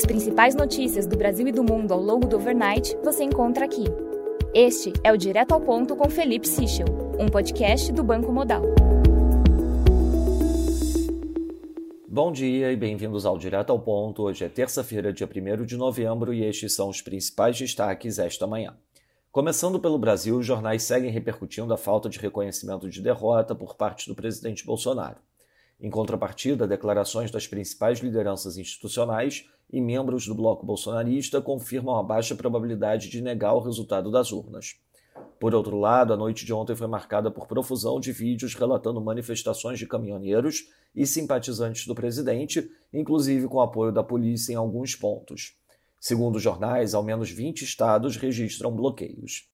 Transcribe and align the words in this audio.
As 0.00 0.06
principais 0.06 0.54
notícias 0.54 1.06
do 1.06 1.14
Brasil 1.14 1.46
e 1.46 1.52
do 1.52 1.62
mundo 1.62 1.92
ao 1.92 2.00
longo 2.00 2.26
do 2.26 2.36
overnight 2.36 2.96
você 3.04 3.22
encontra 3.22 3.66
aqui. 3.66 3.84
Este 4.54 4.94
é 5.04 5.12
o 5.12 5.16
Direto 5.18 5.52
ao 5.52 5.60
Ponto 5.60 5.94
com 5.94 6.08
Felipe 6.08 6.48
Sichel, 6.48 6.86
um 7.18 7.28
podcast 7.28 7.92
do 7.92 8.02
Banco 8.02 8.32
Modal. 8.32 8.62
Bom 12.08 12.32
dia 12.32 12.72
e 12.72 12.76
bem-vindos 12.76 13.26
ao 13.26 13.36
Direto 13.36 13.72
ao 13.72 13.78
Ponto. 13.78 14.22
Hoje 14.22 14.42
é 14.42 14.48
terça-feira, 14.48 15.12
dia 15.12 15.28
1 15.28 15.66
de 15.66 15.76
novembro, 15.76 16.32
e 16.32 16.46
estes 16.46 16.72
são 16.72 16.88
os 16.88 17.02
principais 17.02 17.58
destaques 17.58 18.18
esta 18.18 18.46
manhã. 18.46 18.74
Começando 19.30 19.78
pelo 19.78 19.98
Brasil, 19.98 20.38
os 20.38 20.46
jornais 20.46 20.82
seguem 20.82 21.10
repercutindo 21.10 21.74
a 21.74 21.76
falta 21.76 22.08
de 22.08 22.18
reconhecimento 22.18 22.88
de 22.88 23.02
derrota 23.02 23.54
por 23.54 23.76
parte 23.76 24.08
do 24.08 24.14
presidente 24.14 24.64
Bolsonaro. 24.64 25.18
Em 25.78 25.90
contrapartida, 25.90 26.66
declarações 26.66 27.30
das 27.30 27.46
principais 27.46 27.98
lideranças 27.98 28.56
institucionais 28.56 29.44
e 29.72 29.80
membros 29.80 30.26
do 30.26 30.34
bloco 30.34 30.66
bolsonarista 30.66 31.40
confirmam 31.40 31.96
a 31.96 32.02
baixa 32.02 32.34
probabilidade 32.34 33.08
de 33.08 33.20
negar 33.20 33.54
o 33.54 33.60
resultado 33.60 34.10
das 34.10 34.32
urnas. 34.32 34.76
Por 35.38 35.54
outro 35.54 35.78
lado, 35.78 36.12
a 36.12 36.16
noite 36.16 36.44
de 36.44 36.52
ontem 36.52 36.76
foi 36.76 36.86
marcada 36.86 37.30
por 37.30 37.46
profusão 37.46 37.98
de 37.98 38.12
vídeos 38.12 38.54
relatando 38.54 39.00
manifestações 39.00 39.78
de 39.78 39.86
caminhoneiros 39.86 40.68
e 40.94 41.06
simpatizantes 41.06 41.86
do 41.86 41.94
presidente, 41.94 42.70
inclusive 42.92 43.48
com 43.48 43.60
apoio 43.60 43.92
da 43.92 44.02
polícia 44.02 44.52
em 44.52 44.56
alguns 44.56 44.94
pontos. 44.94 45.56
Segundo 45.98 46.38
jornais, 46.38 46.94
ao 46.94 47.02
menos 47.02 47.30
20 47.30 47.62
estados 47.62 48.16
registram 48.16 48.74
bloqueios. 48.74 49.48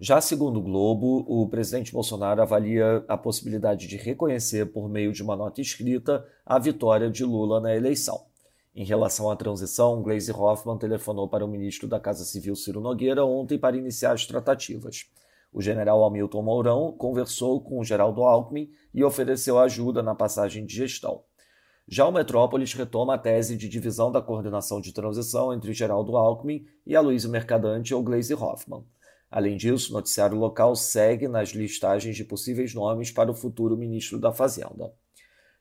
Já 0.00 0.20
segundo 0.20 0.58
o 0.58 0.62
Globo, 0.62 1.24
o 1.28 1.48
presidente 1.48 1.92
Bolsonaro 1.92 2.42
avalia 2.42 3.04
a 3.06 3.16
possibilidade 3.16 3.86
de 3.86 3.96
reconhecer, 3.96 4.66
por 4.72 4.88
meio 4.88 5.12
de 5.12 5.22
uma 5.22 5.36
nota 5.36 5.60
escrita, 5.60 6.26
a 6.44 6.58
vitória 6.58 7.08
de 7.08 7.24
Lula 7.24 7.60
na 7.60 7.74
eleição. 7.74 8.31
Em 8.74 8.84
relação 8.84 9.30
à 9.30 9.36
transição, 9.36 10.02
Gleisi 10.02 10.32
Hoffmann 10.32 10.78
telefonou 10.78 11.28
para 11.28 11.44
o 11.44 11.48
ministro 11.48 11.86
da 11.86 12.00
Casa 12.00 12.24
Civil 12.24 12.56
Ciro 12.56 12.80
Nogueira 12.80 13.22
ontem 13.22 13.58
para 13.58 13.76
iniciar 13.76 14.12
as 14.12 14.24
tratativas. 14.24 15.10
O 15.52 15.60
general 15.60 16.02
Hamilton 16.06 16.42
Mourão 16.42 16.92
conversou 16.92 17.60
com 17.60 17.78
o 17.78 17.84
Geraldo 17.84 18.22
Alckmin 18.22 18.70
e 18.94 19.04
ofereceu 19.04 19.58
ajuda 19.58 20.02
na 20.02 20.14
passagem 20.14 20.64
de 20.64 20.74
gestão. 20.74 21.22
Já 21.86 22.06
o 22.06 22.12
Metrópolis 22.12 22.72
retoma 22.72 23.14
a 23.14 23.18
tese 23.18 23.58
de 23.58 23.68
divisão 23.68 24.10
da 24.10 24.22
coordenação 24.22 24.80
de 24.80 24.94
transição 24.94 25.52
entre 25.52 25.74
Geraldo 25.74 26.16
Alckmin 26.16 26.64
e 26.86 26.96
Aloysio 26.96 27.28
Mercadante 27.28 27.94
ou 27.94 28.02
Gleisi 28.02 28.32
Hoffmann. 28.32 28.86
Além 29.30 29.58
disso, 29.58 29.90
o 29.90 29.94
noticiário 29.94 30.38
local 30.38 30.74
segue 30.74 31.28
nas 31.28 31.50
listagens 31.50 32.16
de 32.16 32.24
possíveis 32.24 32.72
nomes 32.72 33.10
para 33.10 33.30
o 33.30 33.34
futuro 33.34 33.76
ministro 33.76 34.18
da 34.18 34.32
Fazenda. 34.32 34.94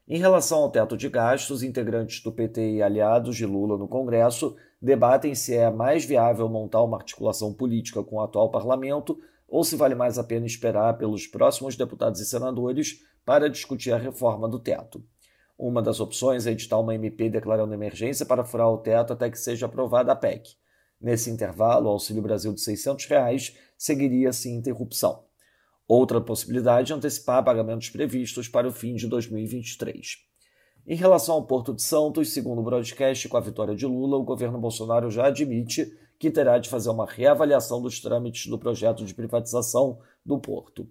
Em 0.07 0.17
relação 0.17 0.59
ao 0.59 0.71
teto 0.71 0.97
de 0.97 1.07
gastos, 1.07 1.63
integrantes 1.63 2.21
do 2.21 2.31
PT 2.31 2.75
e 2.75 2.83
aliados 2.83 3.35
de 3.35 3.45
Lula 3.45 3.77
no 3.77 3.87
Congresso 3.87 4.55
debatem 4.81 5.35
se 5.35 5.55
é 5.55 5.69
mais 5.69 6.03
viável 6.03 6.49
montar 6.49 6.81
uma 6.81 6.97
articulação 6.97 7.53
política 7.53 8.03
com 8.03 8.15
o 8.15 8.21
atual 8.21 8.49
parlamento 8.49 9.19
ou 9.47 9.63
se 9.63 9.75
vale 9.75 9.93
mais 9.93 10.17
a 10.17 10.23
pena 10.23 10.45
esperar 10.45 10.97
pelos 10.97 11.27
próximos 11.27 11.75
deputados 11.75 12.19
e 12.19 12.25
senadores 12.25 13.01
para 13.25 13.49
discutir 13.49 13.91
a 13.91 13.97
reforma 13.97 14.49
do 14.49 14.59
teto. 14.59 15.03
Uma 15.57 15.81
das 15.81 15.99
opções 15.99 16.47
é 16.47 16.51
editar 16.51 16.79
uma 16.79 16.95
MP 16.95 17.29
declarando 17.29 17.73
emergência 17.73 18.25
para 18.25 18.43
furar 18.43 18.69
o 18.69 18.79
teto 18.79 19.13
até 19.13 19.29
que 19.29 19.37
seja 19.37 19.67
aprovada 19.67 20.11
a 20.11 20.15
PEC. 20.15 20.55
Nesse 20.99 21.29
intervalo, 21.29 21.87
o 21.87 21.91
Auxílio 21.91 22.23
Brasil 22.23 22.51
de 22.53 22.61
600 22.61 23.05
reais 23.05 23.55
seguiria 23.77 24.33
sem 24.33 24.55
interrupção. 24.55 25.23
Outra 25.93 26.21
possibilidade 26.21 26.93
é 26.93 26.95
antecipar 26.95 27.43
pagamentos 27.43 27.89
previstos 27.89 28.47
para 28.47 28.65
o 28.65 28.71
fim 28.71 28.95
de 28.95 29.09
2023. 29.09 30.19
Em 30.87 30.95
relação 30.95 31.35
ao 31.35 31.45
Porto 31.45 31.73
de 31.73 31.81
Santos, 31.81 32.31
segundo 32.31 32.61
o 32.61 32.63
broadcast 32.63 33.27
com 33.27 33.35
a 33.35 33.41
vitória 33.41 33.75
de 33.75 33.85
Lula, 33.85 34.15
o 34.15 34.23
governo 34.23 34.57
Bolsonaro 34.57 35.11
já 35.11 35.25
admite 35.25 35.93
que 36.17 36.31
terá 36.31 36.57
de 36.59 36.69
fazer 36.69 36.89
uma 36.89 37.05
reavaliação 37.05 37.81
dos 37.81 37.99
trâmites 37.99 38.47
do 38.47 38.57
projeto 38.57 39.03
de 39.03 39.13
privatização 39.13 39.99
do 40.25 40.39
porto. 40.39 40.87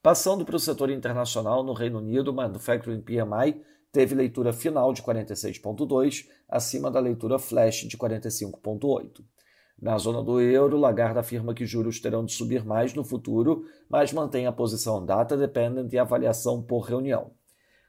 Passando 0.00 0.44
para 0.44 0.54
o 0.54 0.60
setor 0.60 0.90
internacional, 0.90 1.64
no 1.64 1.72
Reino 1.72 1.98
Unido, 1.98 2.28
o 2.28 2.34
Manufacturing 2.34 3.00
PMI 3.00 3.60
teve 3.90 4.14
leitura 4.14 4.52
final 4.52 4.92
de 4.92 5.02
46,2, 5.02 6.24
acima 6.48 6.88
da 6.88 7.00
leitura 7.00 7.36
flash 7.36 7.78
de 7.78 7.98
45,8. 7.98 9.24
Na 9.80 9.98
zona 9.98 10.22
do 10.22 10.40
euro, 10.40 10.78
Lagarde 10.78 11.18
afirma 11.18 11.52
que 11.52 11.66
juros 11.66 12.00
terão 12.00 12.24
de 12.24 12.32
subir 12.32 12.64
mais 12.64 12.94
no 12.94 13.04
futuro, 13.04 13.66
mas 13.88 14.12
mantém 14.12 14.46
a 14.46 14.52
posição 14.52 15.04
data 15.04 15.36
dependent 15.36 15.92
e 15.92 15.98
avaliação 15.98 16.62
por 16.62 16.80
reunião. 16.80 17.30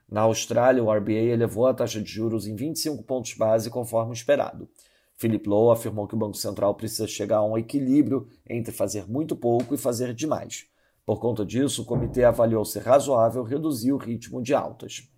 Na 0.09 0.21
Austrália, 0.21 0.83
o 0.83 0.91
RBA 0.91 1.13
elevou 1.13 1.65
a 1.65 1.73
taxa 1.73 2.01
de 2.01 2.09
juros 2.09 2.45
em 2.45 2.55
25 2.55 3.03
pontos 3.03 3.33
base 3.33 3.69
conforme 3.69 4.13
esperado. 4.13 4.69
Philip 5.17 5.49
Lowe 5.49 5.73
afirmou 5.73 6.07
que 6.07 6.15
o 6.15 6.17
Banco 6.17 6.37
Central 6.37 6.75
precisa 6.75 7.07
chegar 7.07 7.37
a 7.37 7.45
um 7.45 7.57
equilíbrio 7.57 8.27
entre 8.47 8.73
fazer 8.73 9.09
muito 9.09 9.35
pouco 9.35 9.73
e 9.73 9.77
fazer 9.77 10.13
demais. 10.13 10.65
Por 11.05 11.19
conta 11.19 11.45
disso, 11.45 11.81
o 11.81 11.85
comitê 11.85 12.23
avaliou 12.23 12.63
ser 12.65 12.83
razoável 12.83 13.43
reduzir 13.43 13.93
o 13.93 13.97
ritmo 13.97 14.41
de 14.43 14.53
altas. 14.53 15.09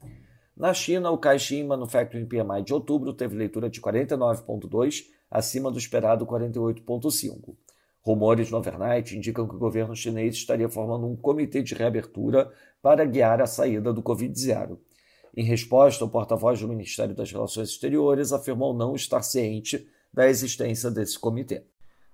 Na 0.59 0.73
China, 0.73 1.09
o 1.09 1.17
Caixin 1.17 1.63
Manufacturing 1.63 2.25
PMI 2.25 2.61
de 2.65 2.73
outubro 2.73 3.13
teve 3.13 3.33
leitura 3.33 3.69
de 3.69 3.79
49,2, 3.79 5.05
acima 5.31 5.71
do 5.71 5.77
esperado 5.77 6.25
48,5. 6.25 7.55
Rumores 8.01 8.51
no 8.51 8.57
overnight 8.57 9.15
indicam 9.15 9.47
que 9.47 9.55
o 9.55 9.57
governo 9.57 9.95
chinês 9.95 10.35
estaria 10.35 10.67
formando 10.67 11.07
um 11.07 11.15
comitê 11.15 11.63
de 11.63 11.73
reabertura 11.73 12.51
para 12.81 13.05
guiar 13.05 13.41
a 13.41 13.47
saída 13.47 13.93
do 13.93 14.03
Covid-0. 14.03 14.77
Em 15.33 15.45
resposta, 15.45 16.03
o 16.03 16.09
porta-voz 16.09 16.59
do 16.59 16.67
Ministério 16.67 17.15
das 17.15 17.31
Relações 17.31 17.69
Exteriores 17.69 18.33
afirmou 18.33 18.73
não 18.73 18.95
estar 18.95 19.21
ciente 19.21 19.87
da 20.13 20.27
existência 20.27 20.91
desse 20.91 21.17
comitê. 21.17 21.63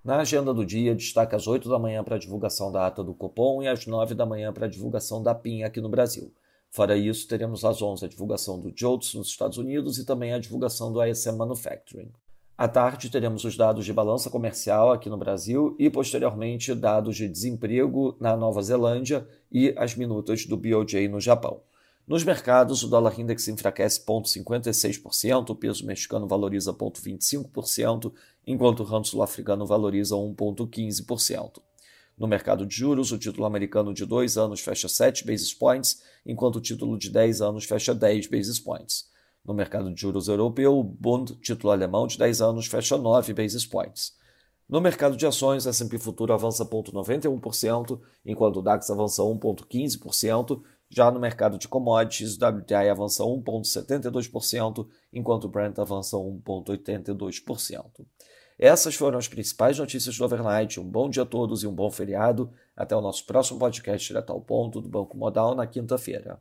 Na 0.04 0.18
agenda 0.18 0.54
do 0.54 0.64
dia, 0.64 0.94
destaca 0.94 1.36
às 1.36 1.48
8 1.48 1.68
da 1.68 1.80
manhã 1.80 2.04
para 2.04 2.16
a 2.16 2.20
divulgação 2.20 2.72
da 2.72 2.86
ata 2.86 3.04
do 3.04 3.16
Copom 3.16 3.64
e 3.64 3.68
às 3.68 3.88
9 3.88 4.14
da 4.14 4.24
manhã 4.24 4.54
para 4.54 4.68
a 4.68 4.70
divulgação 4.70 5.24
da 5.24 5.34
PIN 5.34 5.64
aqui 5.64 5.82
no 5.82 5.90
Brasil. 5.90 6.32
Fora 6.76 6.98
isso, 6.98 7.26
teremos 7.26 7.64
às 7.64 7.82
11 7.82 8.04
a 8.04 8.08
divulgação 8.10 8.60
do 8.60 8.70
JOLTS 8.76 9.14
nos 9.14 9.30
Estados 9.30 9.58
Unidos 9.58 9.98
e 9.98 10.04
também 10.04 10.34
a 10.34 10.40
divulgação 10.40 10.92
do 10.92 11.02
ISM 11.02 11.38
Manufacturing. 11.38 12.12
À 12.58 12.68
tarde, 12.68 13.10
teremos 13.10 13.46
os 13.46 13.56
dados 13.56 13.86
de 13.86 13.94
balança 13.94 14.30
comercial 14.30 14.92
aqui 14.92 15.10
no 15.10 15.16
Brasil 15.16 15.74
e, 15.80 15.90
posteriormente, 15.90 16.76
dados 16.76 17.16
de 17.16 17.30
desemprego 17.30 18.18
na 18.20 18.36
Nova 18.36 18.62
Zelândia 18.62 19.26
e 19.50 19.74
as 19.78 19.96
minutas 19.96 20.46
do 20.46 20.58
BOJ 20.58 21.08
no 21.08 21.22
Japão. 21.22 21.62
Nos 22.06 22.26
mercados, 22.26 22.84
o 22.84 22.90
dólar 22.90 23.18
index 23.18 23.48
enfraquece 23.48 24.02
0,56%, 24.06 25.52
o 25.52 25.56
peso 25.56 25.86
mexicano 25.86 26.28
valoriza 26.28 26.74
0,25%, 26.74 28.12
enquanto 28.46 28.82
o 28.82 28.84
rand 28.84 29.06
sul-africano 29.06 29.66
valoriza 29.66 30.16
1,15%. 30.16 31.62
No 32.18 32.28
mercado 32.28 32.66
de 32.66 32.74
juros, 32.74 33.12
o 33.12 33.18
título 33.18 33.46
americano 33.46 33.94
de 33.94 34.06
2 34.06 34.38
anos 34.38 34.62
fecha 34.62 34.88
7 34.88 35.26
basis 35.26 35.54
points, 35.54 36.02
enquanto 36.26 36.58
o 36.58 36.62
título 36.62 36.98
de 36.98 37.10
10 37.10 37.42
anos 37.42 37.66
fecha 37.66 37.94
10 37.94 38.28
basis 38.28 38.60
points. 38.60 39.10
No 39.44 39.54
mercado 39.54 39.94
de 39.94 40.00
juros 40.00 40.28
europeu, 40.28 40.80
o 40.80 40.84
Bund, 40.84 41.36
título 41.42 41.72
alemão 41.72 42.08
de 42.08 42.18
10 42.18 42.42
anos, 42.42 42.68
fecha 42.68 42.98
9 42.98 43.34
basis 43.34 43.66
points. 43.66 44.14
No 44.68 44.82
mercado 44.82 45.16
de 45.16 45.28
ações, 45.28 45.68
S&P 45.68 46.00
Futuro 46.00 46.34
avança 46.34 46.66
0,91%, 46.66 48.00
enquanto 48.26 48.58
o 48.58 48.62
DAX 48.64 48.90
avança 48.90 49.22
1,15%. 49.22 50.64
Já 50.90 51.12
no 51.12 51.20
mercado 51.20 51.60
de 51.60 51.68
commodities, 51.68 52.36
o 52.36 52.46
WTI 52.46 52.90
avança 52.90 53.24
1,72%, 53.24 54.88
enquanto 55.14 55.44
o 55.44 55.50
Brent 55.50 55.78
avança 55.78 56.18
1,82%. 56.18 58.06
Essas 58.58 58.96
foram 58.96 59.18
as 59.18 59.28
principais 59.28 59.78
notícias 59.78 60.18
do 60.18 60.24
Overnight. 60.24 60.80
Um 60.80 60.90
bom 60.90 61.10
dia 61.10 61.24
a 61.24 61.26
todos 61.26 61.64
e 61.64 61.68
um 61.68 61.74
bom 61.74 61.92
feriado. 61.92 62.50
Até 62.76 62.96
o 62.96 63.02
nosso 63.02 63.26
próximo 63.26 63.60
podcast 63.60 64.08
direto 64.08 64.32
ao 64.32 64.40
ponto 64.40 64.80
do 64.80 64.88
Banco 64.88 65.18
Modal 65.18 65.56
na 65.56 65.68
quinta-feira. 65.68 66.40